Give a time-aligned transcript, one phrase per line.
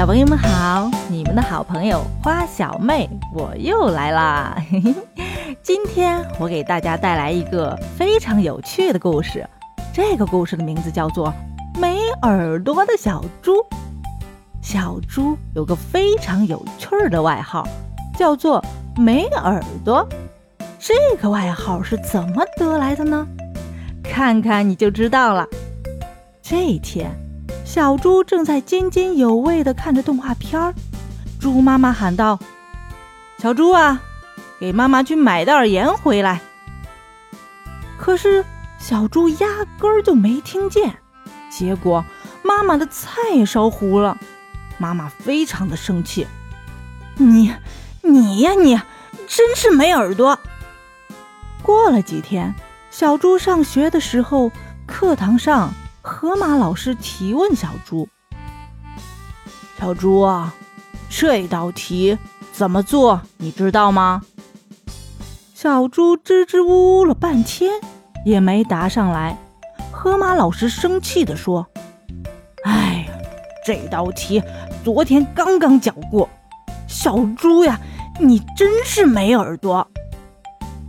[0.00, 4.56] 小朋友们好，你们的好朋友花小妹我又来啦！
[5.62, 9.46] 今天我给大家带来一个非常有趣的故事，
[9.92, 11.28] 这个故事的名字叫做
[11.78, 13.56] 《没耳朵的小猪》。
[14.62, 17.68] 小猪有个非常有趣的外号，
[18.18, 18.64] 叫做
[18.96, 20.08] “没耳朵”。
[20.80, 23.28] 这个外号是怎么得来的呢？
[24.02, 25.46] 看看你就知道了。
[26.40, 27.14] 这一天。
[27.72, 30.74] 小猪正在津津有味地看着动画片儿，
[31.38, 32.36] 猪妈妈喊道
[33.38, 34.02] ：“小猪啊，
[34.58, 36.40] 给妈妈去买袋盐回来。”
[37.96, 38.44] 可是
[38.76, 39.46] 小猪压
[39.78, 40.96] 根儿就没听见，
[41.48, 42.04] 结果
[42.42, 44.18] 妈妈的菜烧糊了，
[44.76, 46.26] 妈妈非常的生气
[47.18, 47.54] ：“你，
[48.02, 48.80] 你呀你，
[49.28, 50.36] 真是没耳朵！”
[51.62, 52.52] 过了几天，
[52.90, 54.50] 小猪上学的时候，
[54.88, 55.72] 课堂上。
[56.20, 58.06] 河马老师提问小猪
[59.80, 60.54] ：“小猪啊，
[61.08, 62.18] 这道题
[62.52, 63.22] 怎么做？
[63.38, 64.20] 你知道吗？”
[65.56, 67.72] 小猪支支吾吾了半天，
[68.26, 69.38] 也没答上来。
[69.90, 71.66] 河马老师生气地说
[72.68, 73.14] ：“哎呀，
[73.64, 74.42] 这道题
[74.84, 76.28] 昨天刚刚讲过。
[76.86, 77.80] 小猪呀，
[78.18, 79.90] 你真是没耳朵。”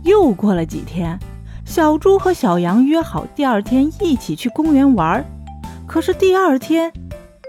[0.04, 1.18] 又过了几天。
[1.74, 5.24] 小猪和小羊约好第二天一起去公园玩，
[5.86, 6.92] 可是第二天，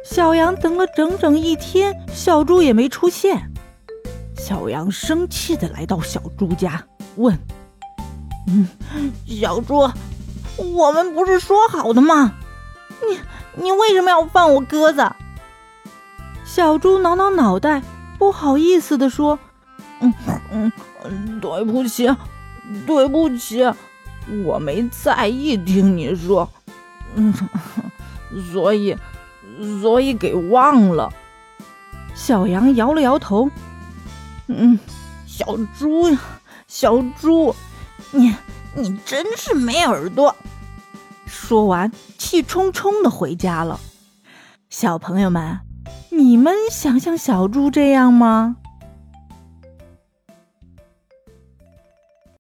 [0.06, 3.52] 小羊等了整整一天，小猪也没出现。
[4.38, 6.82] 小羊生气的来到小猪家，
[7.18, 7.38] 问
[8.48, 8.66] ：“嗯，
[9.28, 9.92] 小猪，
[10.74, 12.32] 我们不是说好的吗？
[13.06, 13.20] 你
[13.62, 15.06] 你为什么要放我鸽子？”
[16.48, 17.82] 小猪挠挠脑袋，
[18.18, 19.38] 不好意思的说
[20.00, 20.14] ：“嗯
[20.50, 22.10] 嗯，对不起，
[22.88, 23.70] 对不起。”
[24.44, 26.50] 我没在意听你说，
[27.16, 27.34] 嗯，
[28.52, 28.96] 所以，
[29.82, 31.12] 所以给忘了。
[32.16, 33.50] 小羊摇了摇头，
[34.48, 34.80] 嗯，
[35.26, 36.20] 小猪呀，
[36.68, 37.56] 小猪，
[38.12, 38.36] 你
[38.76, 40.36] 你真是没耳朵。
[41.26, 43.80] 说完，气冲冲的回家了。
[44.70, 45.60] 小朋友们，
[46.10, 48.58] 你们想像小猪这样吗？